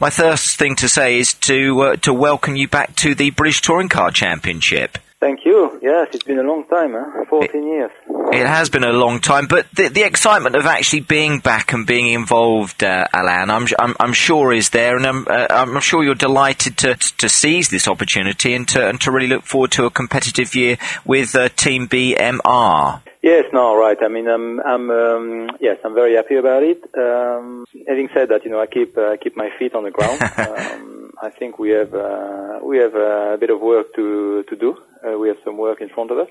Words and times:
My 0.00 0.10
first 0.10 0.56
thing 0.58 0.76
to 0.76 0.88
say 0.88 1.18
is 1.18 1.34
to 1.34 1.80
uh, 1.80 1.96
to 1.96 2.14
welcome 2.14 2.54
you 2.54 2.68
back 2.68 2.94
to 2.96 3.16
the 3.16 3.30
British 3.30 3.62
Touring 3.62 3.88
Car 3.88 4.12
Championship. 4.12 4.96
Thank 5.18 5.44
you. 5.44 5.76
Yes, 5.82 6.10
it's 6.12 6.22
been 6.22 6.38
a 6.38 6.44
long 6.44 6.64
time, 6.66 6.92
huh? 6.92 7.24
14 7.28 7.66
years. 7.66 7.90
It 8.32 8.46
has 8.46 8.70
been 8.70 8.84
a 8.84 8.92
long 8.92 9.18
time, 9.18 9.48
but 9.48 9.66
the, 9.74 9.88
the 9.88 10.04
excitement 10.04 10.54
of 10.54 10.64
actually 10.64 11.00
being 11.00 11.40
back 11.40 11.72
and 11.72 11.84
being 11.84 12.12
involved, 12.12 12.84
uh, 12.84 13.08
Alain, 13.12 13.50
I'm, 13.50 13.66
I'm, 13.80 13.96
I'm 13.98 14.12
sure 14.12 14.52
is 14.52 14.70
there, 14.70 14.96
and 14.96 15.04
I'm, 15.04 15.26
uh, 15.28 15.48
I'm 15.50 15.80
sure 15.80 16.04
you're 16.04 16.14
delighted 16.14 16.76
to 16.78 16.94
to 16.94 17.28
seize 17.28 17.68
this 17.68 17.88
opportunity 17.88 18.54
and 18.54 18.68
to 18.68 18.88
and 18.88 19.00
to 19.00 19.10
really 19.10 19.26
look 19.26 19.44
forward 19.44 19.72
to 19.72 19.86
a 19.86 19.90
competitive 19.90 20.54
year 20.54 20.78
with 21.04 21.34
uh, 21.34 21.48
Team 21.48 21.88
BMR. 21.88 23.00
Yes, 23.22 23.46
no, 23.52 23.76
right. 23.76 23.98
I 24.00 24.08
mean, 24.08 24.28
I'm, 24.28 24.60
I'm, 24.60 24.90
um, 24.90 25.50
yes, 25.60 25.78
I'm 25.84 25.94
very 25.94 26.14
happy 26.14 26.36
about 26.36 26.62
it. 26.62 26.82
Um, 26.96 27.64
having 27.86 28.08
said 28.14 28.28
that, 28.28 28.44
you 28.44 28.50
know, 28.50 28.60
I 28.60 28.66
keep, 28.66 28.96
uh, 28.96 29.16
keep 29.16 29.36
my 29.36 29.50
feet 29.58 29.74
on 29.74 29.82
the 29.82 29.90
ground. 29.90 30.20
um, 30.38 31.12
I 31.20 31.30
think 31.30 31.58
we 31.58 31.70
have, 31.70 31.92
uh, 31.94 32.60
we 32.62 32.78
have 32.78 32.94
a 32.94 33.36
bit 33.38 33.50
of 33.50 33.60
work 33.60 33.92
to, 33.94 34.44
to 34.44 34.56
do. 34.56 34.80
Uh, 35.04 35.18
we 35.18 35.28
have 35.28 35.38
some 35.44 35.56
work 35.56 35.80
in 35.80 35.88
front 35.88 36.12
of 36.12 36.18
us. 36.18 36.28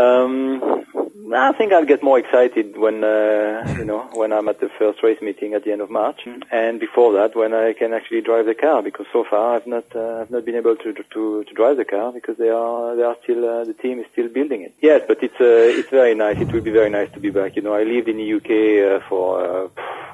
Um, 0.00 0.80
I 1.32 1.52
think 1.52 1.72
I'll 1.72 1.84
get 1.84 2.02
more 2.02 2.18
excited 2.18 2.76
when 2.76 3.04
uh, 3.04 3.76
you 3.78 3.84
know 3.84 4.00
when 4.14 4.32
I'm 4.32 4.48
at 4.48 4.58
the 4.58 4.68
first 4.68 5.02
race 5.02 5.20
meeting 5.22 5.54
at 5.54 5.64
the 5.64 5.70
end 5.70 5.80
of 5.80 5.90
March, 5.90 6.26
and 6.50 6.80
before 6.80 7.12
that 7.12 7.36
when 7.36 7.54
I 7.54 7.72
can 7.72 7.92
actually 7.92 8.22
drive 8.22 8.46
the 8.46 8.54
car. 8.54 8.82
Because 8.82 9.06
so 9.12 9.24
far 9.24 9.56
I've 9.56 9.66
not 9.66 9.84
uh, 9.94 10.22
I've 10.22 10.30
not 10.30 10.44
been 10.44 10.56
able 10.56 10.76
to 10.76 10.92
to 10.92 11.44
to 11.44 11.54
drive 11.54 11.76
the 11.76 11.84
car 11.84 12.12
because 12.12 12.36
they 12.36 12.48
are 12.48 12.96
they 12.96 13.02
are 13.02 13.16
still 13.22 13.48
uh, 13.48 13.64
the 13.64 13.74
team 13.74 14.00
is 14.00 14.06
still 14.12 14.28
building 14.28 14.62
it. 14.62 14.74
Yes, 14.80 15.02
but 15.06 15.22
it's 15.22 15.40
uh, 15.40 15.78
it's 15.78 15.90
very 15.90 16.14
nice. 16.14 16.38
It 16.38 16.52
will 16.52 16.62
be 16.62 16.72
very 16.72 16.90
nice 16.90 17.10
to 17.12 17.20
be 17.20 17.30
back. 17.30 17.54
You 17.56 17.62
know, 17.62 17.74
I 17.74 17.84
lived 17.84 18.08
in 18.08 18.16
the 18.16 18.34
UK 18.38 18.50
uh, 19.02 19.06
for 19.08 19.26
uh, 19.44 19.68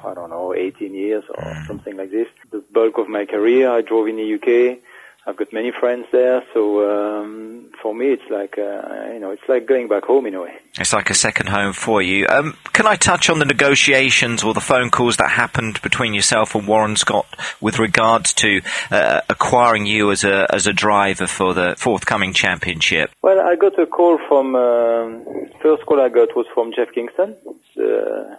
I 0.07 0.13
don't 0.13 0.29
know 0.29 0.53
18 0.53 0.93
years 0.93 1.23
or 1.29 1.63
something 1.65 1.97
like 1.97 2.11
this. 2.11 2.27
The 2.51 2.63
bulk 2.71 2.97
of 2.99 3.09
my 3.09 3.25
career 3.25 3.71
I 3.71 3.81
drove 3.81 4.07
in 4.07 4.17
the 4.17 4.35
UK. 4.35 4.79
I've 5.27 5.35
got 5.35 5.51
many 5.51 5.71
friends 5.71 6.07
there, 6.13 6.41
so 6.53 6.89
um, 6.89 7.69
for 7.81 7.93
me 7.93 8.13
it's 8.13 8.29
like 8.29 8.57
uh, 8.57 9.11
you 9.11 9.19
know 9.19 9.31
it's 9.31 9.47
like 9.49 9.65
going 9.65 9.89
back 9.89 10.05
home 10.05 10.25
in 10.25 10.35
a 10.35 10.41
way. 10.41 10.55
It's 10.79 10.93
like 10.93 11.09
a 11.09 11.13
second 11.13 11.49
home 11.49 11.73
for 11.73 12.01
you. 12.01 12.25
Um, 12.29 12.57
can 12.71 12.87
I 12.87 12.95
touch 12.95 13.29
on 13.29 13.39
the 13.39 13.45
negotiations 13.45 14.41
or 14.41 14.53
the 14.53 14.61
phone 14.61 14.89
calls 14.89 15.17
that 15.17 15.29
happened 15.29 15.81
between 15.81 16.13
yourself 16.13 16.55
and 16.55 16.65
Warren 16.65 16.95
Scott 16.95 17.25
with 17.59 17.77
regards 17.77 18.31
to 18.35 18.61
uh, 18.89 19.19
acquiring 19.27 19.85
you 19.85 20.11
as 20.11 20.23
a 20.23 20.47
as 20.49 20.65
a 20.65 20.71
driver 20.71 21.27
for 21.27 21.53
the 21.53 21.75
forthcoming 21.77 22.31
championship? 22.31 23.11
Well, 23.21 23.41
I 23.41 23.57
got 23.57 23.77
a 23.77 23.85
call 23.85 24.17
from 24.29 24.55
um, 24.55 25.25
first 25.61 25.85
call 25.85 25.99
I 25.99 26.07
got 26.07 26.37
was 26.37 26.47
from 26.53 26.71
Jeff 26.73 26.93
Kingston, 26.93 27.35
the, 27.75 28.37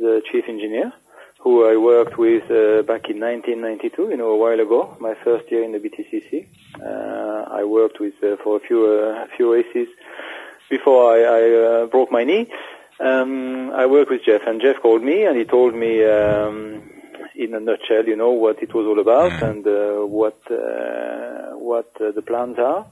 the 0.00 0.20
chief 0.32 0.48
engineer 0.48 0.92
who 1.42 1.68
I 1.68 1.76
worked 1.76 2.16
with 2.18 2.44
uh, 2.50 2.82
back 2.82 3.10
in 3.10 3.18
1992, 3.18 4.10
you 4.10 4.16
know, 4.16 4.30
a 4.30 4.36
while 4.36 4.60
ago, 4.60 4.96
my 5.00 5.14
first 5.14 5.50
year 5.50 5.64
in 5.64 5.72
the 5.72 5.80
BTCC. 5.80 6.46
Uh, 6.80 7.44
I 7.60 7.64
worked 7.64 7.98
with 7.98 8.14
uh, 8.22 8.36
for 8.42 8.56
a 8.58 8.60
few 8.60 8.80
uh, 8.86 9.26
few 9.36 9.52
races 9.52 9.88
before 10.70 11.12
I, 11.14 11.18
I 11.40 11.42
uh, 11.64 11.86
broke 11.86 12.12
my 12.12 12.22
knee. 12.24 12.46
Um, 13.00 13.72
I 13.72 13.86
worked 13.86 14.10
with 14.12 14.24
Jeff, 14.24 14.42
and 14.46 14.60
Jeff 14.60 14.80
called 14.80 15.02
me, 15.02 15.24
and 15.24 15.36
he 15.36 15.44
told 15.44 15.74
me 15.74 16.04
um, 16.04 16.80
in 17.34 17.54
a 17.54 17.60
nutshell, 17.60 18.04
you 18.06 18.14
know, 18.14 18.30
what 18.30 18.62
it 18.62 18.72
was 18.72 18.86
all 18.86 19.00
about 19.00 19.32
Mm. 19.32 19.50
and 19.50 19.66
uh, 19.66 20.06
what 20.06 20.38
uh, 20.50 21.56
what 21.70 21.90
uh, 22.00 22.12
the 22.12 22.22
plans 22.22 22.58
are. 22.58 22.86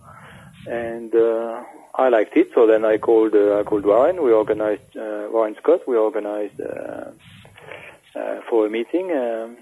And 0.66 1.14
uh, 1.14 1.62
I 1.94 2.08
liked 2.08 2.36
it, 2.36 2.48
so 2.54 2.66
then 2.66 2.84
I 2.84 2.98
called 2.98 3.34
uh, 3.34 3.60
I 3.60 3.62
called 3.62 3.84
Warren. 3.84 4.20
We 4.22 4.32
organized 4.32 4.96
uh, 4.96 5.28
Warren 5.30 5.54
Scott. 5.60 5.86
We 5.86 5.96
organized. 5.96 6.60
Uh, 8.14 8.40
for 8.48 8.66
a 8.66 8.70
meeting 8.70 9.12
um, 9.12 9.56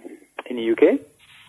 in 0.46 0.56
the 0.56 0.72
UK. 0.72 0.98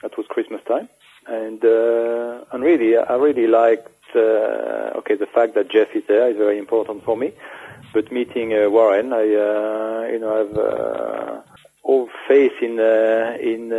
That 0.02 0.18
was 0.18 0.28
Christmas 0.28 0.62
time, 0.68 0.90
and 1.28 1.64
uh, 1.64 2.44
and 2.52 2.62
really, 2.62 2.98
I 2.98 3.16
really 3.16 3.48
liked. 3.48 3.88
Uh, 4.14 5.00
okay, 5.00 5.16
the 5.16 5.26
fact 5.26 5.54
that 5.56 5.70
Jeff 5.70 5.96
is 5.96 6.04
there 6.08 6.30
is 6.30 6.36
very 6.36 6.58
important 6.58 7.06
for 7.06 7.16
me. 7.16 7.32
But 7.94 8.12
meeting 8.12 8.54
uh, 8.54 8.70
Warren, 8.70 9.14
I 9.14 9.24
you 10.12 10.20
know 10.20 10.34
have 10.44 11.44
all 11.84 12.10
faith 12.28 12.62
in 12.62 12.80
in 12.80 13.70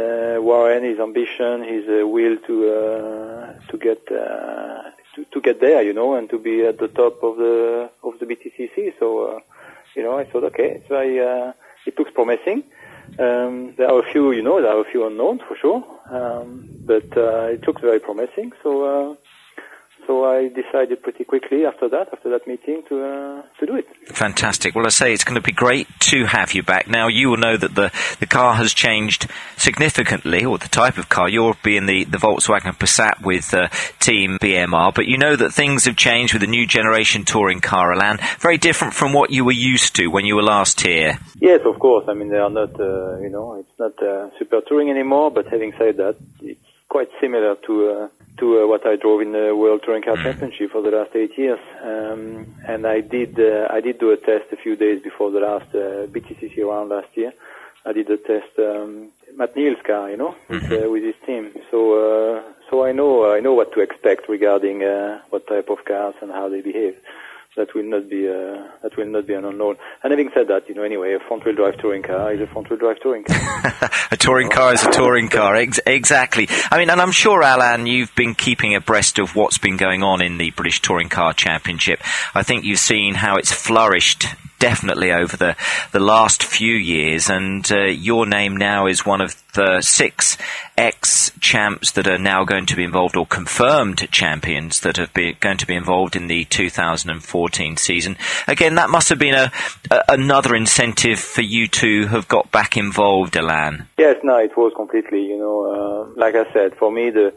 Warren, 0.43 0.83
his 0.85 0.99
ambition, 0.99 1.63
his 1.63 1.87
will 1.87 2.39
to 2.47 3.55
to 3.69 3.77
get 3.77 4.07
to, 4.07 5.25
to 5.31 5.41
get 5.41 5.61
there, 5.61 5.83
you 5.83 5.93
know, 5.93 6.15
and 6.15 6.31
to 6.31 6.39
be 6.39 6.65
at 6.65 6.79
the 6.79 6.89
top 6.89 7.23
of 7.23 7.37
the 7.37 7.91
of 8.03 8.19
the 8.19 8.27
BTCC. 8.27 8.95
So 8.99 9.27
uh, 9.27 9.41
you 9.95 10.03
know, 10.03 10.19
I 10.19 10.25
thought, 10.25 10.45
okay, 10.45 10.71
it's 10.71 10.89
very 10.89 11.21
uh, 11.21 11.53
it 11.87 11.99
looks 11.99 12.13
promising. 12.13 12.65
Um, 13.21 13.75
there 13.77 13.89
are 13.91 14.01
a 14.01 14.13
few, 14.13 14.33
you 14.33 14.43
know, 14.43 14.63
there 14.63 14.73
are 14.75 14.81
a 14.81 14.91
few 14.91 15.07
unknowns 15.07 15.43
for 15.47 15.55
sure, 15.55 15.85
um, 16.09 16.67
but 16.87 17.15
uh, 17.17 17.49
it 17.55 17.67
looks 17.67 17.83
very 17.83 18.01
promising. 18.01 18.53
So, 18.63 18.71
uh, 18.85 19.15
so 20.11 20.25
I 20.25 20.49
decided 20.49 21.05
pretty 21.05 21.23
quickly 21.23 21.65
after 21.65 21.89
that, 21.91 22.09
after 22.13 22.31
that 22.31 22.45
meeting, 22.45 22.83
to 22.89 23.05
uh, 23.05 23.43
to 23.61 23.67
do 23.67 23.77
it. 23.77 23.87
Fantastic. 24.09 24.75
Well, 24.75 24.85
I 24.85 24.89
say 24.89 25.13
it's 25.13 25.23
going 25.23 25.37
to 25.37 25.41
be 25.41 25.53
great 25.53 25.87
to 26.11 26.25
have 26.25 26.53
you 26.53 26.65
back. 26.65 26.89
Now, 26.89 27.07
you 27.07 27.29
will 27.31 27.37
know 27.37 27.57
that 27.57 27.77
the, 27.77 27.93
the 28.19 28.27
car 28.27 28.55
has 28.55 28.75
changed 28.75 29.31
significantly, 29.57 30.45
or 30.45 30.59
the 30.59 30.69
type 30.69 30.99
of 30.99 31.09
car. 31.09 31.29
You're 31.29 31.57
being 31.63 31.87
the, 31.87 32.03
the 32.03 32.19
Volkswagen 32.19 32.77
Passat 32.77 33.25
with 33.25 33.55
uh, 33.55 33.69
Team 34.01 34.39
BMR, 34.43 34.93
but 34.93 35.07
you 35.07 35.17
know 35.17 35.37
that 35.37 35.53
things 35.53 35.85
have 35.85 35.95
changed 35.95 36.33
with 36.35 36.41
the 36.41 36.49
new 36.49 36.67
generation 36.67 37.25
touring 37.25 37.61
car, 37.61 37.93
Alain. 37.93 38.19
Very 38.41 38.59
different 38.59 38.95
from 38.95 39.13
what 39.13 39.31
you 39.31 39.45
were 39.45 39.53
used 39.53 39.95
to 39.95 40.09
when 40.09 40.25
you 40.25 40.35
were 40.35 40.43
last 40.43 40.81
here. 40.81 41.21
Yes, 41.39 41.61
of 41.65 41.79
course. 41.79 42.07
I 42.09 42.15
mean, 42.15 42.31
they 42.31 42.39
are 42.39 42.51
not, 42.51 42.81
uh, 42.81 43.19
you 43.19 43.31
know, 43.31 43.61
it's 43.61 43.79
not 43.79 44.03
uh, 44.03 44.31
super 44.41 44.61
touring 44.61 44.91
anymore. 44.91 45.31
But 45.31 45.47
having 45.47 45.73
said 45.79 45.99
that, 45.99 46.17
it's 46.43 46.59
quite 46.89 47.11
similar 47.21 47.55
to 47.67 47.91
uh, 47.91 48.09
to 48.41 48.63
uh, 48.63 48.67
what 48.67 48.87
I 48.87 48.97
drove 48.97 49.21
in 49.21 49.33
the 49.33 49.55
World 49.55 49.83
Touring 49.85 50.03
Car 50.03 50.17
Championship 50.17 50.73
for 50.73 50.83
the 50.83 50.91
last 50.91 51.15
eight 51.15 51.37
years. 51.39 51.61
Um, 51.83 52.47
and 52.67 52.87
I 52.87 53.01
did 53.01 53.39
uh, 53.39 53.69
I 53.71 53.81
did 53.81 53.99
do 53.99 54.11
a 54.11 54.17
test 54.17 54.47
a 54.53 54.57
few 54.57 54.75
days 54.77 55.03
before 55.03 55.31
the 55.31 55.41
last 55.41 55.69
uh, 55.75 56.07
BTCC 56.15 56.67
round 56.67 56.89
last 56.91 57.17
year. 57.17 57.33
I 57.85 57.93
did 57.93 58.11
a 58.11 58.17
test 58.17 58.59
um, 58.59 59.11
Matt 59.37 59.57
Neal's 59.57 59.83
car, 59.83 60.11
you 60.11 60.17
know, 60.17 60.35
with, 60.49 60.71
uh, 60.73 60.91
with 60.91 61.03
his 61.03 61.15
team. 61.27 61.53
So 61.71 61.79
uh, 62.05 62.43
so 62.69 62.85
I 62.85 62.93
know 62.93 63.33
I 63.33 63.41
know 63.41 63.55
what 63.55 63.73
to 63.75 63.81
expect 63.81 64.29
regarding 64.29 64.83
uh, 64.83 65.21
what 65.31 65.47
type 65.47 65.69
of 65.69 65.85
cars 65.85 66.15
and 66.23 66.31
how 66.31 66.49
they 66.49 66.63
behave. 66.63 66.97
That 67.57 67.75
will 67.75 67.83
not 67.83 68.09
be 68.09 68.29
uh, 68.29 68.63
that 68.83 68.97
will 68.97 69.07
not 69.07 69.27
be 69.27 69.35
an 69.35 69.45
unknown. 69.45 69.77
And 70.05 70.13
having 70.13 70.31
said 70.33 70.47
that, 70.49 70.69
you 70.69 70.75
know, 70.77 70.85
anyway, 70.85 71.15
a 71.15 71.19
front-wheel 71.19 71.57
drive 71.57 71.79
touring 71.79 72.03
car 72.03 72.33
is 72.33 72.41
a 72.41 72.47
front-wheel 72.47 72.79
drive 72.79 73.01
touring 73.01 73.25
car. 73.25 73.91
a 74.13 74.17
touring 74.17 74.51
car 74.51 74.73
is 74.73 74.85
a 74.85 74.91
touring 74.93 75.29
car. 75.29 75.57
Ex- 75.57 75.81
exactly. 75.85 76.47
I 76.71 76.79
mean, 76.79 76.91
and 76.91 77.01
I'm 77.01 77.11
sure, 77.11 77.41
Alain, 77.41 77.87
you've 77.87 78.15
been 78.15 78.37
keeping 78.37 78.77
abreast 78.77 79.19
of 79.19 79.35
what's 79.35 79.59
been 79.59 79.77
going 79.77 80.05
on 80.05 80.23
in 80.23 80.39
the 80.39 80.53
British 80.53 80.81
Touring 80.81 81.09
Car 81.09 81.33
Championship. 81.33 82.01
I 82.37 82.45
think 82.45 82.65
you've 82.65 82.79
seen 82.79 83.15
how 83.15 83.35
it's 83.37 83.53
flourished 83.53 84.27
definitely 84.61 85.11
over 85.11 85.37
the, 85.37 85.57
the 85.91 85.99
last 85.99 86.45
few 86.45 86.75
years, 86.75 87.29
and 87.29 87.69
uh, 87.73 87.87
your 87.87 88.27
name 88.27 88.57
now 88.57 88.87
is 88.87 89.05
one 89.05 89.21
of 89.21 89.35
the 89.55 89.81
six 89.81 90.37
champs 91.41 91.93
that 91.93 92.07
are 92.07 92.19
now 92.19 92.45
going 92.45 92.67
to 92.67 92.77
be 92.77 92.85
involved, 92.85 93.17
or 93.17 93.27
confirmed 93.27 94.11
champions 94.11 94.81
that 94.81 94.97
have 94.97 95.13
been 95.15 95.37
going 95.41 95.59
to 95.59 95.67
be 95.67 95.75
involved 95.75 96.17
in 96.17 96.27
the 96.27 96.45
2014 96.45 97.77
season. 97.77 98.17
Again, 98.47 98.75
that 98.77 98.91
must 98.91 99.09
have 99.09 99.19
been 99.19 99.35
a, 99.35 99.53
a 99.91 100.03
another 100.09 100.55
incentive 100.55 101.19
for 101.19 101.43
you 101.43 101.67
to 101.69 102.07
have 102.07 102.29
got 102.29 102.51
back 102.51 102.77
involved, 102.77 103.37
Alain. 103.37 103.87
Yes, 103.99 104.17
no, 104.23 104.37
it 104.39 104.57
was 104.57 104.73
completely. 104.75 105.27
You 105.27 105.39
know, 105.39 105.65
uh, 105.65 106.05
like 106.17 106.35
I 106.35 106.51
said, 106.53 106.75
for 106.77 106.91
me 106.91 107.11
the 107.11 107.35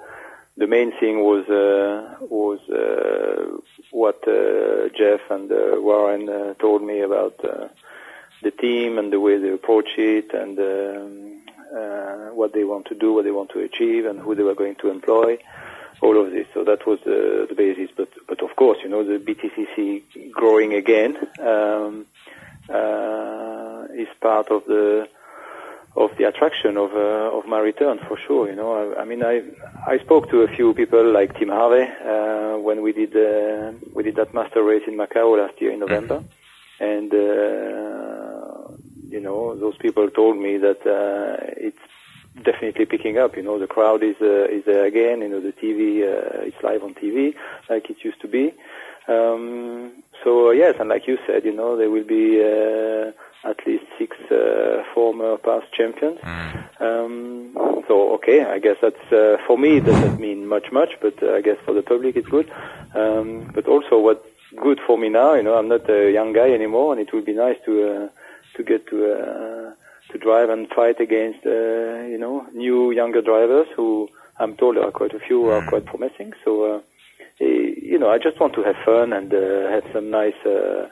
the 0.57 0.67
main 0.67 0.91
thing 0.99 1.19
was 1.19 1.47
uh, 1.49 2.17
was 2.21 2.59
uh, 2.69 3.57
what 3.91 4.27
uh, 4.27 4.89
Jeff 4.89 5.21
and 5.31 5.51
uh, 5.51 5.81
Warren 5.81 6.29
uh, 6.29 6.53
told 6.55 6.83
me 6.83 7.01
about 7.01 7.37
the 8.43 8.51
team 8.51 8.97
and 8.97 9.11
the 9.11 9.19
way 9.19 9.37
they 9.37 9.51
approach 9.51 9.89
it 9.97 10.33
and 10.33 10.59
um, 10.59 11.42
what 12.33 12.53
they 12.53 12.63
want 12.63 12.87
to 12.87 12.95
do, 12.95 13.13
what 13.13 13.25
they 13.25 13.31
want 13.31 13.51
to 13.51 13.59
achieve, 13.59 14.05
and 14.05 14.19
who 14.19 14.35
they 14.35 14.43
were 14.43 14.55
going 14.55 14.75
to 14.75 14.89
employ. 14.89 15.37
All 16.01 16.19
of 16.19 16.31
this. 16.31 16.47
So 16.53 16.65
that 16.65 16.85
was 16.85 16.99
the, 17.05 17.45
the 17.47 17.55
basis. 17.55 17.89
But 17.95 18.09
but 18.27 18.41
of 18.43 18.55
course, 18.55 18.79
you 18.83 18.89
know, 18.89 19.03
the 19.03 19.19
BTCC 19.19 20.31
growing 20.31 20.73
again 20.73 21.17
um, 21.39 22.05
uh, 22.69 23.85
is 23.95 24.09
part 24.19 24.49
of 24.49 24.65
the 24.65 25.07
of 25.95 26.17
the 26.17 26.27
attraction 26.27 26.77
of 26.77 26.93
uh, 26.93 27.37
of 27.37 27.45
my 27.45 27.59
return 27.59 27.99
for 27.99 28.17
sure. 28.17 28.49
You 28.49 28.55
know, 28.55 28.71
I, 28.95 29.01
I 29.01 29.05
mean, 29.05 29.23
I 29.23 29.43
I 29.87 29.99
spoke 29.99 30.29
to 30.31 30.41
a 30.41 30.47
few 30.47 30.73
people 30.73 31.11
like 31.11 31.37
Tim 31.37 31.49
Harvey 31.49 31.83
uh, 31.83 32.57
when 32.57 32.81
we 32.81 32.93
did 32.93 33.15
uh, 33.15 33.71
we 33.93 34.03
did 34.03 34.15
that 34.15 34.33
master 34.33 34.63
race 34.63 34.83
in 34.87 34.97
Macau 34.97 35.37
last 35.37 35.61
year 35.61 35.71
in 35.71 35.79
November, 35.79 36.23
and 36.79 37.13
uh, 37.13 37.17
you 39.13 39.19
know, 39.19 39.55
those 39.55 39.77
people 39.77 40.09
told 40.09 40.37
me 40.37 40.57
that 40.57 40.81
uh, 40.87 41.37
it's 41.55 41.85
definitely 42.41 42.85
picking 42.85 43.19
up. 43.19 43.37
You 43.37 43.43
know, 43.43 43.59
the 43.59 43.67
crowd 43.67 44.01
is 44.03 44.15
uh, 44.19 44.45
is 44.57 44.65
there 44.65 44.85
again. 44.85 45.21
You 45.21 45.29
know, 45.29 45.39
the 45.39 45.53
TV 45.53 46.01
uh, 46.01 46.49
it's 46.49 46.61
live 46.63 46.83
on 46.83 46.95
TV 46.95 47.35
like 47.69 47.89
it 47.91 48.03
used 48.03 48.21
to 48.21 48.27
be. 48.27 48.53
Um, 49.07 49.91
so 50.23 50.49
uh, 50.49 50.51
yes, 50.51 50.75
and 50.79 50.89
like 50.89 51.07
you 51.07 51.19
said, 51.27 51.45
you 51.45 51.53
know, 51.53 51.77
there 51.77 51.91
will 51.91 52.09
be 52.19 52.41
uh, 52.41 53.11
at 53.47 53.59
least 53.67 53.85
six 53.99 54.17
uh, 54.31 54.83
former 54.95 55.37
past 55.37 55.71
champions. 55.71 56.19
Mm. 56.19 56.81
Um, 56.81 57.83
so 57.87 58.13
okay, 58.15 58.43
I 58.43 58.57
guess 58.57 58.77
that's 58.81 59.11
uh, 59.11 59.37
for 59.45 59.57
me 59.59 59.77
it 59.77 59.85
doesn't 59.85 60.19
mean 60.19 60.47
much, 60.47 60.71
much, 60.71 60.97
but 61.01 61.21
uh, 61.21 61.35
I 61.35 61.41
guess 61.41 61.59
for 61.65 61.73
the 61.75 61.83
public 61.83 62.15
it's 62.15 62.27
good. 62.27 62.49
Um, 62.95 63.51
but 63.53 63.67
also 63.67 63.99
what's 63.99 64.27
good 64.55 64.79
for 64.87 64.97
me 64.97 65.09
now, 65.09 65.33
you 65.33 65.43
know, 65.43 65.55
I'm 65.55 65.67
not 65.67 65.87
a 65.89 66.11
young 66.11 66.33
guy 66.33 66.49
anymore, 66.51 66.93
and 66.93 67.01
it 67.01 67.13
would 67.13 67.25
be 67.25 67.33
nice 67.33 67.57
to 67.65 67.73
uh, 67.83 68.09
to 68.55 68.63
get 68.63 68.87
to 68.87 69.11
uh, 69.11 69.73
to 70.11 70.17
drive 70.17 70.49
and 70.49 70.69
fight 70.69 70.99
against 70.99 71.45
uh, 71.45 72.05
you 72.13 72.17
know 72.17 72.45
new 72.53 72.91
younger 72.91 73.21
drivers 73.21 73.67
who 73.75 74.09
I'm 74.39 74.55
told 74.55 74.77
there 74.77 74.85
are 74.85 74.91
quite 74.91 75.13
a 75.13 75.19
few 75.19 75.43
who 75.43 75.49
are 75.49 75.61
mm. 75.61 75.69
quite 75.69 75.85
promising. 75.85 76.33
So. 76.43 76.51
Uh, 76.63 76.79
eh, 77.41 77.73
you 77.93 77.99
know, 77.99 78.09
I 78.09 78.17
just 78.17 78.39
want 78.39 78.53
to 78.53 78.63
have 78.63 78.77
fun 78.85 79.13
and 79.13 79.31
uh, 79.33 79.69
have 79.69 79.83
some 79.93 80.09
nice 80.09 80.39
uh, 80.45 80.87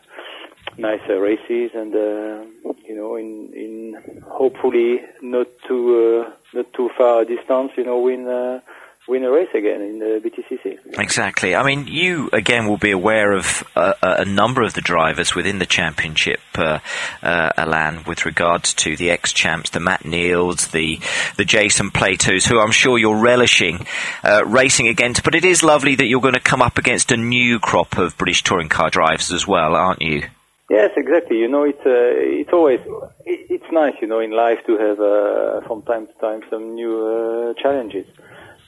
nice 0.77 1.01
uh, 1.09 1.17
races 1.17 1.71
and 1.73 1.93
uh, 1.95 2.43
you 2.87 2.95
know 2.95 3.15
in 3.15 3.51
in 3.53 4.21
hopefully 4.27 5.01
not 5.21 5.47
too 5.67 6.25
uh, 6.25 6.31
not 6.53 6.71
too 6.73 6.89
far 6.97 7.25
distance 7.25 7.71
you 7.77 7.83
know 7.83 7.99
win 7.99 8.27
uh, 8.27 8.59
win 9.07 9.23
a 9.23 9.31
race 9.31 9.49
again 9.53 9.81
in 9.81 9.99
the 9.99 10.21
BTCC. 10.23 10.99
Exactly. 10.99 11.55
I 11.55 11.63
mean, 11.63 11.87
you 11.87 12.29
again 12.31 12.67
will 12.67 12.77
be 12.77 12.91
aware 12.91 13.33
of 13.33 13.63
uh, 13.75 13.93
a 14.01 14.25
number 14.25 14.61
of 14.61 14.73
the 14.73 14.81
drivers 14.81 15.35
within 15.35 15.59
the 15.59 15.65
championship, 15.65 16.39
uh, 16.55 16.79
uh, 17.21 17.51
Alain, 17.57 18.03
with 18.05 18.25
regards 18.25 18.73
to 18.75 18.95
the 18.95 19.09
ex-champs, 19.09 19.71
the 19.71 19.79
Matt 19.79 20.03
Neals, 20.03 20.71
the 20.71 20.99
the 21.37 21.45
Jason 21.45 21.91
Platos, 21.91 22.45
who 22.45 22.59
I'm 22.59 22.71
sure 22.71 22.97
you're 22.97 23.21
relishing 23.21 23.85
uh, 24.23 24.45
racing 24.45 24.87
against. 24.87 25.23
But 25.23 25.35
it 25.35 25.45
is 25.45 25.63
lovely 25.63 25.95
that 25.95 26.05
you're 26.05 26.21
going 26.21 26.33
to 26.33 26.39
come 26.39 26.61
up 26.61 26.77
against 26.77 27.11
a 27.11 27.17
new 27.17 27.59
crop 27.59 27.97
of 27.97 28.17
British 28.17 28.43
touring 28.43 28.69
car 28.69 28.89
drivers 28.89 29.31
as 29.31 29.47
well, 29.47 29.75
aren't 29.75 30.01
you? 30.01 30.23
Yes, 30.71 30.91
exactly. 30.95 31.37
You 31.37 31.49
know, 31.49 31.63
it's 31.63 31.85
uh, 31.85 32.39
it's 32.39 32.53
always 32.53 32.79
it, 33.25 33.47
it's 33.49 33.71
nice, 33.73 33.95
you 34.01 34.07
know, 34.07 34.21
in 34.21 34.31
life 34.31 34.59
to 34.67 34.77
have 34.77 34.99
uh, 35.01 35.67
from 35.67 35.81
time 35.81 36.07
to 36.07 36.13
time 36.13 36.43
some 36.49 36.75
new 36.75 36.95
uh, 37.05 37.61
challenges, 37.61 38.07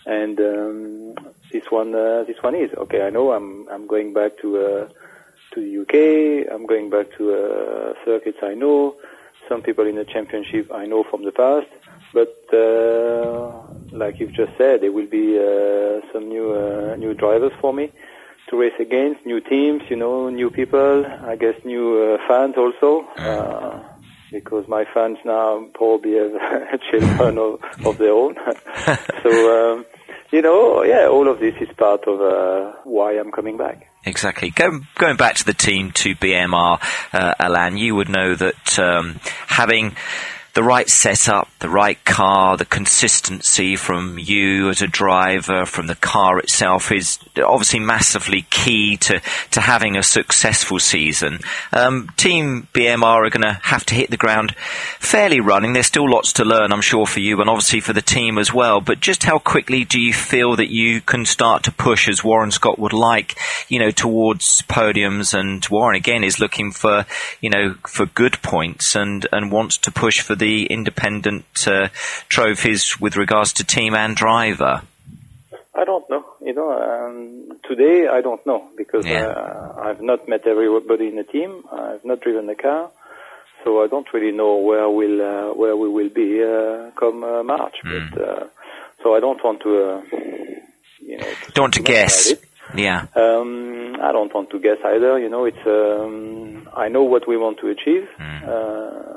and 0.06 0.40
um, 0.40 1.16
this 1.52 1.64
one 1.70 1.94
uh, 1.96 2.24
this 2.24 2.42
one 2.42 2.56
is 2.56 2.74
okay. 2.74 3.06
I 3.06 3.10
know 3.10 3.32
I'm 3.32 3.68
I'm 3.70 3.88
going 3.88 4.14
back 4.14 4.38
to 4.42 4.58
uh, 4.58 4.88
to 5.52 5.62
the 5.62 5.82
UK. 5.82 6.52
I'm 6.54 6.66
going 6.66 6.90
back 6.90 7.16
to 7.18 7.34
uh, 7.34 8.06
circuits 8.06 8.40
I 8.42 8.54
know. 8.54 8.96
Some 9.50 9.62
people 9.62 9.86
in 9.88 9.96
the 9.96 10.06
championship 10.06 10.72
I 10.74 10.86
know 10.86 11.04
from 11.04 11.24
the 11.26 11.32
past, 11.32 11.68
but 12.14 12.34
uh, 12.54 13.52
like 13.92 14.20
you've 14.20 14.34
just 14.34 14.58
said, 14.58 14.82
there 14.82 14.92
will 14.92 15.08
be 15.08 15.38
uh, 15.38 16.02
some 16.12 16.30
new 16.30 16.54
uh, 16.54 16.96
new 16.96 17.14
drivers 17.14 17.54
for 17.60 17.74
me 17.74 17.92
to 18.50 18.60
race 18.60 18.80
against, 18.80 19.26
new 19.26 19.40
teams, 19.40 19.84
you 19.90 19.96
know, 19.96 20.30
new 20.30 20.50
people, 20.50 21.06
I 21.06 21.36
guess 21.36 21.56
new 21.64 22.02
uh, 22.04 22.28
fans 22.28 22.56
also, 22.58 23.08
uh, 23.18 23.82
because 24.32 24.68
my 24.68 24.86
fans 24.94 25.18
now 25.26 25.66
probably 25.74 26.16
have 26.16 26.82
children 26.92 27.38
of, 27.38 27.60
of 27.86 27.98
their 27.98 28.12
own. 28.12 28.36
so, 29.24 29.32
um, 29.56 29.86
you 30.34 30.42
know, 30.42 30.82
yeah, 30.82 31.08
all 31.08 31.30
of 31.30 31.40
this 31.40 31.54
is 31.62 31.70
part 31.78 32.08
of 32.08 32.20
uh, 32.20 32.74
why 32.86 33.20
I'm 33.20 33.32
coming 33.32 33.56
back. 33.56 33.88
Exactly. 34.04 34.50
Go, 34.50 34.82
going 34.96 35.16
back 35.16 35.36
to 35.36 35.46
the 35.46 35.54
team, 35.54 35.92
to 35.92 36.16
BMR, 36.16 36.82
uh, 37.14 37.36
Alain, 37.40 37.78
you 37.78 37.94
would 37.94 38.10
know 38.10 38.34
that 38.34 38.80
um, 38.80 39.20
having 39.46 39.96
the 40.54 40.64
right 40.64 40.88
setup, 40.88 41.50
the 41.60 41.70
right 41.70 42.04
car, 42.06 42.58
the 42.58 42.66
consistency 42.66 43.76
from 43.76 44.20
you 44.20 44.70
as 44.70 44.84
a 44.84 44.88
driver, 44.88 45.66
from 45.66 45.88
the 45.88 45.96
car 45.96 46.38
itself 46.38 46.92
is 46.92 47.18
obviously 47.44 47.80
massively 47.80 48.46
key 48.52 48.96
to, 48.98 49.20
to 49.50 49.62
having 49.62 49.98
a 49.98 50.04
successful 50.04 50.78
season. 50.78 51.40
Um, 51.72 52.10
Team 52.18 52.68
BMR 52.72 53.26
are 53.26 53.30
going 53.32 53.42
to 53.42 53.60
have 53.64 53.84
to 53.88 53.96
hit 53.96 54.12
the 54.12 54.18
ground 54.18 54.56
fairly 55.00 55.40
running. 55.40 55.74
There's 55.74 55.88
still 55.88 56.10
lots 56.10 56.34
to 56.34 56.46
learn, 56.46 56.72
I'm 56.72 56.82
sure, 56.82 57.08
for 57.08 57.20
you 57.20 57.42
and 57.42 57.50
obviously 57.50 57.80
for 57.80 57.94
the 57.94 58.02
team 58.02 58.38
as 58.38 58.54
well. 58.54 58.80
But 58.80 59.00
just 59.00 59.24
how 59.24 59.40
quickly 59.40 59.86
do 59.86 60.00
you 60.00 60.14
feel 60.14 60.56
that 60.58 60.70
you 60.70 61.02
can 61.02 61.26
start 61.26 61.64
to 61.64 61.72
push 61.72 62.08
as 62.08 62.24
Warren 62.24 62.52
Scott 62.52 62.78
would 62.78 62.94
like, 62.94 63.36
you 63.70 63.80
know, 63.80 63.92
towards 63.92 64.62
podiums? 64.64 65.34
And 65.34 65.66
Warren 65.66 65.96
again 65.96 66.24
is 66.24 66.40
looking 66.40 66.72
for, 66.72 67.08
you 67.42 67.50
know, 67.50 67.74
for 67.88 68.06
good 68.06 68.40
points 68.44 68.96
and, 68.96 69.26
and 69.32 69.52
wants 69.52 69.80
to 69.80 69.92
push 69.92 70.22
for 70.22 70.36
the 70.36 70.43
independent 70.44 71.46
uh, 71.68 71.88
trophies 72.30 73.00
with 73.00 73.16
regards 73.16 73.54
to 73.54 73.64
team 73.64 73.94
and 73.96 74.16
driver? 74.16 74.82
I 75.76 75.86
don't 75.86 76.08
know. 76.10 76.26
You 76.42 76.54
know, 76.54 76.72
um, 76.72 77.60
today 77.68 78.08
I 78.08 78.22
don't 78.22 78.46
know 78.46 78.70
because 78.78 79.06
yeah. 79.06 79.26
uh, 79.26 79.82
I've 79.82 80.02
not 80.02 80.28
met 80.28 80.46
everybody 80.46 81.08
in 81.08 81.16
the 81.16 81.24
team. 81.24 81.64
I've 81.72 82.06
not 82.06 82.22
driven 82.22 82.46
the 82.46 82.56
car, 82.56 82.92
so 83.64 83.84
I 83.84 83.88
don't 83.88 84.12
really 84.14 84.32
know 84.32 84.58
where 84.58 84.90
we'll 84.90 85.22
uh, 85.22 85.54
where 85.54 85.76
we 85.76 85.90
will 85.90 86.10
be 86.10 86.44
uh, 86.44 86.92
come 86.92 87.24
uh, 87.24 87.44
March. 87.44 87.76
Mm. 87.84 88.12
But 88.12 88.22
uh, 88.22 88.48
so 89.02 89.16
I 89.16 89.20
don't 89.20 89.44
want 89.44 89.62
to, 89.62 89.84
uh, 89.84 90.02
you 91.00 91.18
know, 91.18 91.34
to 91.46 91.52
don't 91.54 91.74
to 91.74 91.82
guess. 91.82 92.34
Yeah. 92.76 93.08
Um, 93.16 93.96
I 94.02 94.12
don't 94.12 94.34
want 94.34 94.52
to 94.52 94.60
guess 94.60 94.78
either. 94.86 95.20
You 95.20 95.30
know, 95.30 95.46
it's 95.46 95.66
um, 95.66 96.70
I 96.76 96.88
know 96.88 97.04
what 97.04 97.28
we 97.28 97.36
want 97.36 97.58
to 97.60 97.70
achieve. 97.70 98.08
Mm 98.20 98.44
it 98.46 99.13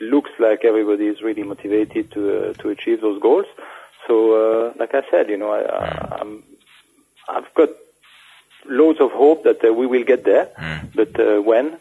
looks 0.00 0.30
like 0.38 0.64
everybody 0.64 1.06
is 1.06 1.22
really 1.22 1.42
motivated 1.42 2.10
to 2.12 2.50
uh, 2.50 2.52
to 2.54 2.68
achieve 2.70 3.00
those 3.00 3.20
goals. 3.20 3.46
So, 4.06 4.14
uh, 4.34 4.72
like 4.78 4.94
I 4.94 5.02
said, 5.10 5.28
you 5.28 5.36
know, 5.36 5.50
I, 5.50 6.20
I'm, 6.20 6.42
I've 7.28 7.52
got 7.54 7.70
loads 8.66 9.00
of 9.00 9.10
hope 9.10 9.42
that 9.44 9.64
uh, 9.64 9.72
we 9.72 9.86
will 9.86 10.04
get 10.04 10.24
there, 10.24 10.48
mm. 10.56 10.94
but 10.94 11.18
uh, 11.18 11.42
when, 11.42 11.76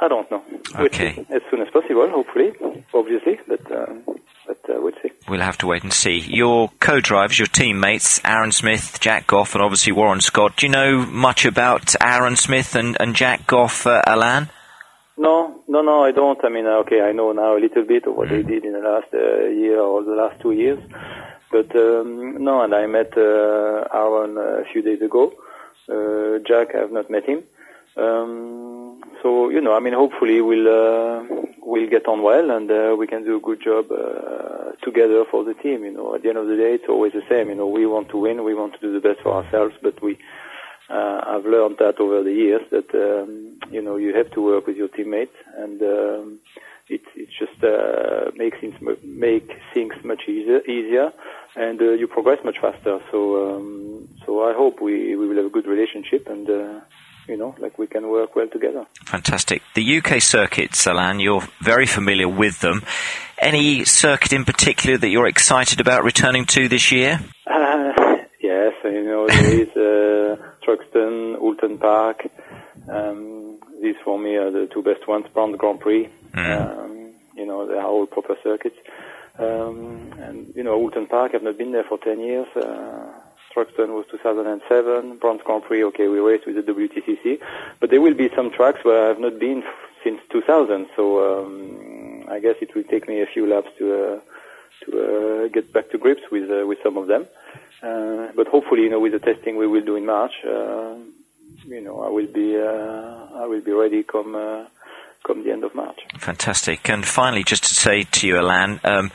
I 0.00 0.08
don't 0.08 0.30
know. 0.30 0.42
Okay. 0.74 1.24
We'll 1.28 1.36
as 1.38 1.42
soon 1.50 1.62
as 1.62 1.70
possible, 1.70 2.08
hopefully, 2.08 2.52
obviously, 2.92 3.40
but. 3.46 3.72
Um, 3.72 4.04
but 4.46 4.70
uh, 4.70 4.80
we'll 4.80 4.94
see. 5.02 5.10
We'll 5.28 5.42
have 5.42 5.58
to 5.58 5.66
wait 5.66 5.82
and 5.82 5.92
see. 5.92 6.20
Your 6.20 6.70
co-drivers, 6.80 7.38
your 7.38 7.48
teammates, 7.48 8.18
Aaron 8.24 8.50
Smith, 8.50 8.98
Jack 8.98 9.26
Goff, 9.26 9.54
and 9.54 9.62
obviously 9.62 9.92
Warren 9.92 10.22
Scott. 10.22 10.56
Do 10.56 10.64
you 10.64 10.72
know 10.72 11.04
much 11.04 11.44
about 11.44 11.94
Aaron 12.02 12.34
Smith 12.34 12.74
and, 12.74 12.96
and 12.98 13.14
Jack 13.14 13.46
Goff, 13.46 13.86
uh, 13.86 14.00
Alain? 14.06 14.48
No, 15.18 15.62
no, 15.66 15.82
no, 15.82 16.04
I 16.04 16.12
don't. 16.12 16.42
I 16.44 16.48
mean, 16.48 16.66
uh, 16.66 16.78
okay, 16.82 17.02
I 17.02 17.10
know 17.10 17.32
now 17.32 17.56
a 17.56 17.58
little 17.58 17.82
bit 17.82 18.06
of 18.06 18.14
what 18.14 18.28
they 18.28 18.42
mm. 18.42 18.46
did 18.46 18.64
in 18.64 18.72
the 18.72 18.78
last 18.78 19.12
uh, 19.12 19.46
year 19.46 19.80
or 19.80 20.04
the 20.04 20.14
last 20.14 20.40
two 20.40 20.52
years, 20.52 20.78
but 21.50 21.74
um, 21.74 22.44
no, 22.44 22.62
and 22.62 22.72
I 22.72 22.86
met 22.86 23.18
uh, 23.18 23.88
Aaron 23.92 24.38
a 24.38 24.64
few 24.72 24.80
days 24.80 25.02
ago. 25.02 25.32
Uh, 25.88 26.38
Jack, 26.46 26.74
I 26.74 26.78
have 26.78 26.92
not 26.92 27.10
met 27.10 27.24
him. 27.24 27.42
Um, 27.96 29.02
so 29.22 29.48
you 29.48 29.60
know, 29.60 29.74
I 29.74 29.80
mean, 29.80 29.94
hopefully 29.94 30.40
we'll 30.40 30.68
uh, 30.68 31.24
we'll 31.62 31.90
get 31.90 32.06
on 32.06 32.22
well 32.22 32.50
and 32.52 32.70
uh, 32.70 32.94
we 32.96 33.08
can 33.08 33.24
do 33.24 33.36
a 33.36 33.40
good 33.40 33.60
job 33.60 33.90
uh, 33.90 34.72
together 34.82 35.24
for 35.24 35.42
the 35.42 35.54
team. 35.54 35.84
You 35.84 35.92
know, 35.92 36.14
at 36.14 36.22
the 36.22 36.28
end 36.28 36.38
of 36.38 36.46
the 36.46 36.56
day, 36.56 36.74
it's 36.74 36.88
always 36.88 37.12
the 37.12 37.24
same. 37.28 37.48
You 37.48 37.56
know, 37.56 37.66
we 37.66 37.86
want 37.86 38.08
to 38.10 38.18
win, 38.18 38.44
we 38.44 38.54
want 38.54 38.74
to 38.74 38.80
do 38.80 38.92
the 38.92 39.00
best 39.00 39.20
for 39.22 39.32
ourselves, 39.32 39.74
but 39.82 40.00
we 40.00 40.16
uh, 40.88 41.20
I've 41.26 41.44
learned 41.44 41.78
that 41.78 42.00
over 42.00 42.22
the 42.22 42.32
years 42.32 42.62
that 42.70 42.94
um, 42.94 43.58
you 43.70 43.82
know 43.82 43.96
you 43.96 44.14
have 44.14 44.30
to 44.32 44.42
work 44.42 44.66
with 44.66 44.76
your 44.76 44.88
teammates, 44.88 45.36
and 45.56 45.80
um, 45.82 46.38
it 46.88 47.02
it 47.14 47.28
just 47.30 47.62
uh, 47.62 48.30
makes 48.34 48.58
things 48.58 48.74
make 49.04 49.60
things 49.74 49.94
much 50.04 50.28
easier, 50.28 50.60
easier, 50.62 51.12
and 51.56 51.80
uh, 51.80 51.90
you 51.90 52.06
progress 52.06 52.42
much 52.44 52.58
faster. 52.58 53.00
So 53.10 53.56
um, 53.56 54.08
so 54.24 54.48
I 54.48 54.54
hope 54.54 54.80
we 54.80 55.14
we 55.16 55.28
will 55.28 55.36
have 55.36 55.46
a 55.46 55.50
good 55.50 55.66
relationship 55.66 56.28
and. 56.28 56.48
Uh, 56.48 56.80
you 57.28 57.36
know, 57.36 57.54
like 57.58 57.78
we 57.78 57.86
can 57.86 58.08
work 58.08 58.34
well 58.34 58.48
together. 58.48 58.86
Fantastic. 59.04 59.62
The 59.74 59.98
UK 59.98 60.22
circuits, 60.22 60.86
Alain, 60.86 61.20
you're 61.20 61.46
very 61.60 61.84
familiar 61.84 62.26
with 62.26 62.60
them. 62.60 62.82
Any 63.38 63.84
circuit 63.84 64.32
in 64.32 64.46
particular 64.46 64.96
that 64.96 65.08
you're 65.08 65.26
excited 65.26 65.78
about 65.78 66.04
returning 66.04 66.46
to 66.46 66.68
this 66.68 66.90
year? 66.90 67.20
Uh, 67.46 67.92
yes, 68.40 68.72
you 68.82 69.04
know, 69.04 69.26
there 69.28 69.60
is 69.60 69.76
Park. 71.80 72.26
Um, 72.88 73.58
these 73.82 73.96
for 74.04 74.18
me 74.18 74.36
are 74.36 74.50
the 74.50 74.66
two 74.66 74.82
best 74.82 75.06
ones. 75.06 75.26
Brands 75.32 75.58
Grand 75.58 75.80
Prix. 75.80 76.08
Mm. 76.32 76.78
Um, 76.78 77.12
you 77.34 77.46
know, 77.46 77.66
they 77.66 77.74
are 77.74 77.86
all 77.86 78.06
proper 78.06 78.36
circuits. 78.42 78.76
Um, 79.38 80.12
and 80.18 80.52
you 80.56 80.64
know, 80.64 80.78
Oulton 80.78 81.08
Park, 81.08 81.34
I've 81.34 81.42
not 81.42 81.56
been 81.58 81.72
there 81.72 81.84
for 81.84 81.98
10 81.98 82.20
years. 82.20 82.48
Uh, 82.56 83.12
Thruxton 83.54 83.88
was 83.88 84.06
2007. 84.10 85.18
Brands 85.18 85.42
Grand 85.44 85.62
Prix, 85.64 85.84
okay, 85.84 86.08
we 86.08 86.18
raced 86.18 86.46
with 86.46 86.56
the 86.56 86.72
WTCC. 86.72 87.40
But 87.80 87.90
there 87.90 88.00
will 88.00 88.14
be 88.14 88.30
some 88.34 88.50
tracks 88.50 88.84
where 88.84 89.10
I've 89.10 89.20
not 89.20 89.38
been 89.38 89.62
f- 89.62 89.74
since 90.04 90.20
2000. 90.30 90.88
So 90.96 91.44
um, 91.44 92.24
I 92.28 92.40
guess 92.40 92.56
it 92.60 92.74
will 92.74 92.84
take 92.84 93.08
me 93.08 93.20
a 93.22 93.26
few 93.26 93.46
laps 93.46 93.70
to 93.78 93.94
uh, 93.94 94.20
to 94.84 95.44
uh, 95.44 95.48
get 95.48 95.72
back 95.72 95.90
to 95.90 95.98
grips 95.98 96.22
with 96.30 96.50
uh, 96.50 96.66
with 96.66 96.78
some 96.82 96.96
of 96.96 97.06
them. 97.06 97.26
Uh, 97.82 98.28
but 98.34 98.48
hopefully, 98.48 98.82
you 98.82 98.90
know, 98.90 99.00
with 99.00 99.12
the 99.12 99.18
testing 99.18 99.56
we 99.56 99.66
will 99.66 99.84
do 99.84 99.96
in 99.96 100.04
March, 100.06 100.32
uh, 100.44 100.94
you 101.64 101.80
know, 101.80 102.00
I 102.02 102.08
will 102.08 102.26
be 102.26 102.56
uh, 102.56 103.42
I 103.42 103.46
will 103.46 103.60
be 103.60 103.72
ready 103.72 104.02
come 104.02 104.34
uh, 104.34 104.66
come 105.24 105.44
the 105.44 105.52
end 105.52 105.64
of 105.64 105.74
March. 105.74 106.00
Fantastic. 106.18 106.88
And 106.88 107.06
finally, 107.06 107.44
just 107.44 107.64
to 107.64 107.74
say 107.74 108.04
to 108.04 108.26
you, 108.26 108.40
Alain, 108.40 108.80
um, 108.84 109.10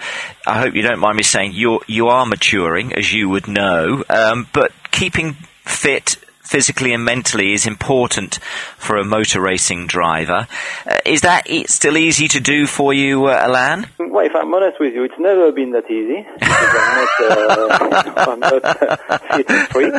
I 0.45 0.59
hope 0.59 0.75
you 0.75 0.81
don't 0.81 0.99
mind 0.99 1.17
me 1.17 1.23
saying 1.23 1.53
you 1.53 1.81
you 1.87 2.07
are 2.07 2.25
maturing, 2.25 2.93
as 2.93 3.13
you 3.13 3.29
would 3.29 3.47
know, 3.47 4.03
um, 4.09 4.47
but 4.53 4.71
keeping 4.91 5.33
fit 5.65 6.17
physically 6.43 6.93
and 6.93 7.05
mentally 7.05 7.53
is 7.53 7.65
important 7.65 8.35
for 8.77 8.97
a 8.97 9.03
motor 9.03 9.41
racing 9.41 9.87
driver. 9.87 10.45
Uh, 10.85 10.97
is 11.05 11.21
that 11.21 11.49
e- 11.49 11.65
still 11.67 11.97
easy 11.97 12.27
to 12.27 12.39
do 12.39 12.67
for 12.67 12.93
you, 12.93 13.25
uh, 13.25 13.41
Alain? 13.45 13.87
Well, 13.97 14.25
if 14.25 14.35
I'm 14.35 14.53
honest 14.53 14.79
with 14.79 14.93
you, 14.93 15.03
it's 15.05 15.17
never 15.17 15.51
been 15.51 15.71
that 15.71 15.89
easy 15.89 16.27
I'm 16.41 16.95
not, 16.99 17.09
uh, 17.31 18.13
I'm 18.31 18.39
not 18.39 18.63
uh, 18.65 19.17
fit 19.35 19.49
and 19.49 19.67
free. 19.69 19.91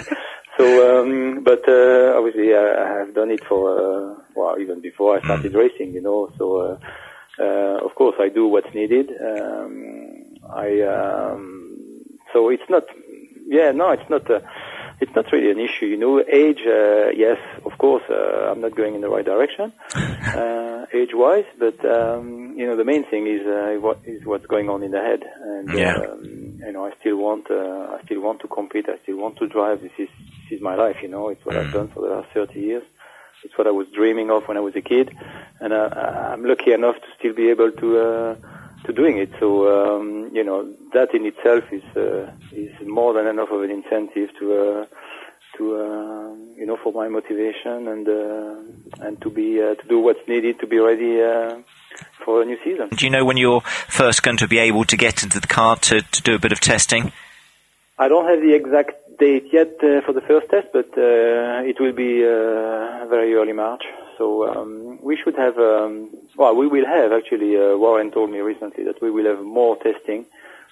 So, 0.57 1.01
um, 1.01 1.43
but 1.43 1.69
uh, 1.69 2.15
obviously 2.17 2.55
I 2.55 2.99
have 2.99 3.15
done 3.15 3.31
it 3.31 3.45
for 3.45 3.63
uh, 3.79 4.15
well 4.35 4.57
even 4.61 4.81
before 4.81 5.17
I 5.17 5.21
started 5.21 5.53
mm. 5.53 5.59
racing, 5.59 5.93
you 5.95 6.01
know. 6.01 6.31
So, 6.39 6.57
uh, 6.59 6.79
uh, 7.39 7.85
of 7.85 7.95
course, 7.95 8.17
I 8.21 8.29
do 8.29 8.47
what's 8.47 8.73
needed. 8.75 9.11
Um, 9.21 10.39
I 10.49 10.81
um, 10.83 11.65
so 12.33 12.51
it's 12.51 12.69
not, 12.69 12.85
yeah, 13.47 13.73
no, 13.73 13.91
it's 13.91 14.09
not. 14.09 14.31
Uh, 14.31 14.41
it's 15.01 15.15
not 15.17 15.31
really 15.33 15.51
an 15.51 15.59
issue, 15.59 15.87
you 15.87 15.97
know. 15.97 16.21
Age, 16.21 16.63
uh, 16.67 17.11
yes, 17.11 17.39
of 17.67 17.77
course, 17.79 18.05
uh, 18.09 18.49
I'm 18.51 18.61
not 18.61 18.77
going 18.77 18.95
in 18.95 19.01
the 19.01 19.09
right 19.09 19.25
direction, 19.25 19.73
uh, 19.95 20.87
age-wise, 20.93 21.47
but 21.59 21.85
um, 21.85 22.55
you 22.57 22.67
know, 22.67 22.77
the 22.77 22.85
main 22.85 23.05
thing 23.05 23.27
is 23.27 23.45
uh, 23.45 23.77
what 23.81 23.99
is 24.05 24.25
what's 24.25 24.47
going 24.47 24.71
on 24.71 24.83
in 24.83 24.93
the 24.93 25.01
head, 25.01 25.23
and 25.43 25.73
yeah. 25.75 25.99
You 26.65 26.73
know, 26.73 26.87
I 26.87 26.93
still 27.01 27.17
want, 27.17 27.51
uh, 27.51 27.97
I 27.99 28.05
still 28.05 28.21
want 28.21 28.41
to 28.41 28.49
compete, 28.49 28.89
I 28.89 28.99
still 28.99 29.19
want 29.19 29.37
to 29.39 29.47
drive. 29.47 29.83
This 29.83 29.93
is 29.99 30.09
this 30.45 30.59
is 30.59 30.61
my 30.61 30.75
life, 30.75 31.03
you 31.03 31.09
know. 31.09 31.29
It's 31.29 31.45
what 31.45 31.57
mm. 31.57 31.67
I've 31.67 31.73
done 31.73 31.89
for 31.89 32.01
the 32.01 32.15
last 32.15 32.29
30 32.31 32.61
years. 32.61 32.85
It's 33.45 33.57
what 33.59 33.67
I 33.67 33.71
was 33.71 33.89
dreaming 33.89 34.31
of 34.31 34.49
when 34.49 34.57
I 34.57 34.61
was 34.61 34.75
a 34.75 34.81
kid, 34.81 35.15
and 35.61 35.73
uh, 35.73 35.91
I'm 36.33 36.45
lucky 36.45 36.73
enough 36.73 36.97
to 36.97 37.07
still 37.19 37.35
be 37.35 37.51
able 37.51 37.73
to 37.73 37.99
uh, 37.99 38.37
to 38.85 38.93
doing 38.93 39.19
it. 39.19 39.31
So 39.39 39.49
um, 39.99 40.31
you 40.33 40.45
know 40.45 40.73
that 40.93 41.15
in 41.15 41.27
itself 41.27 41.71
is 41.73 41.85
uh, 41.97 42.33
is 42.53 42.73
more 42.87 43.13
than 43.13 43.27
enough 43.27 43.51
of 43.51 43.63
an 43.63 43.71
incentive 43.71 44.31
to 44.39 44.55
uh, 44.55 44.87
to 45.57 45.77
uh, 45.77 46.35
you 46.57 46.67
know 46.67 46.77
for 46.77 46.93
my 46.93 47.09
motivation 47.09 47.89
and 47.89 48.09
uh, 48.09 49.07
and 49.07 49.21
to 49.21 49.31
be 49.31 49.63
uh, 49.63 49.75
to 49.75 49.89
do 49.89 49.99
what's 50.01 50.27
needed 50.27 50.61
to 50.61 50.67
be 50.67 50.79
ready 50.79 51.21
uh, 51.21 51.57
for 52.25 52.43
a 52.43 52.45
new 52.45 52.59
season. 52.65 52.89
Do 52.89 53.05
you 53.05 53.11
know 53.11 53.25
when 53.25 53.37
you're 53.37 53.61
first 53.61 54.23
going 54.23 54.39
to 54.39 54.49
be 54.49 54.59
able 54.59 54.85
to 54.85 54.97
get 54.97 55.23
into 55.23 55.41
the 55.41 55.47
car 55.47 55.77
to, 55.77 56.01
to 56.03 56.23
do 56.23 56.35
a 56.35 56.39
bit 56.39 56.53
of 56.53 56.61
testing? 56.61 57.13
I 57.99 58.09
don't 58.09 58.29
have 58.29 58.41
the 58.41 58.55
exact 58.55 59.19
date 59.19 59.53
yet 59.53 59.73
uh, 59.83 60.01
for 60.01 60.13
the 60.13 60.21
first 60.21 60.51
test, 60.51 60.69
but 60.73 60.89
uh, 60.99 61.63
it 61.65 61.79
will 61.79 61.93
be 61.93 62.25
uh, 62.25 63.07
very 63.07 63.35
early 63.35 63.53
March. 63.53 63.85
So 64.19 64.49
um, 64.49 64.99
we 65.03 65.17
should 65.17 65.37
have, 65.37 65.59
um, 65.59 66.11
well, 66.37 66.55
we 66.55 66.67
will 66.67 66.87
have 66.87 67.13
actually. 67.13 67.57
Uh, 67.57 67.77
Warren 67.77 68.11
told 68.11 68.31
me 68.31 68.41
recently 68.41 68.85
that 68.85 69.01
we 69.01 69.11
will 69.11 69.27
have 69.27 69.45
more 69.45 69.77
testing 69.77 70.27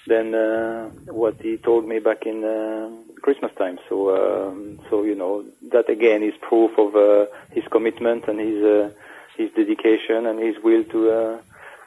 than 0.07 0.35
uh, 0.35 0.89
what 1.07 1.41
he 1.41 1.57
told 1.57 1.87
me 1.87 1.99
back 2.01 2.27
in 2.27 2.45
uh, 2.45 2.91
Christmas 3.21 3.53
time. 3.55 3.79
So, 3.89 3.95
um, 4.17 4.81
so 4.91 5.05
you 5.05 5.15
know, 5.15 5.45
that 5.71 5.89
again 5.89 6.23
is 6.23 6.35
proof 6.41 6.77
of 6.79 6.97
uh, 6.97 7.27
his 7.53 7.67
commitment 7.69 8.27
and 8.29 8.41
his 8.41 8.65
uh, 8.65 8.91
his 9.37 9.51
dedication 9.53 10.27
and 10.27 10.39
his 10.39 10.63
will 10.63 10.85
to 10.85 11.11
uh, 11.11 11.39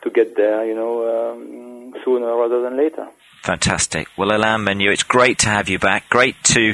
to 0.03 0.09
get 0.09 0.35
there. 0.35 0.65
You 0.65 0.75
know, 0.75 1.33
um, 1.33 1.93
sooner 2.03 2.35
rather 2.35 2.61
than 2.61 2.77
later. 2.77 3.07
Fantastic. 3.45 4.07
Well, 4.17 4.35
Alain 4.35 4.63
Menu, 4.63 4.89
it's 4.89 5.03
great 5.03 5.37
to 5.39 5.49
have 5.49 5.69
you 5.69 5.77
back. 5.77 6.09
Great 6.09 6.35
to 6.45 6.73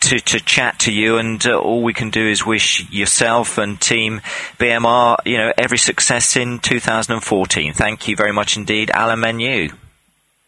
to, 0.00 0.18
to 0.18 0.40
chat 0.40 0.80
to 0.80 0.92
you, 0.92 1.16
and 1.16 1.46
uh, 1.46 1.56
all 1.56 1.84
we 1.84 1.94
can 1.94 2.10
do 2.10 2.28
is 2.28 2.44
wish 2.44 2.90
yourself 2.90 3.56
and 3.56 3.80
Team 3.80 4.20
BMR, 4.58 5.18
you 5.24 5.38
know, 5.38 5.52
every 5.56 5.78
success 5.78 6.36
in 6.36 6.58
2014. 6.58 7.72
Thank 7.72 8.08
you 8.08 8.16
very 8.16 8.32
much 8.32 8.56
indeed, 8.56 8.90
Alain 8.92 9.20
Menu. 9.20 9.68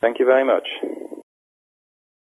Thank 0.00 0.18
you 0.18 0.26
very 0.26 0.44
much. 0.44 0.66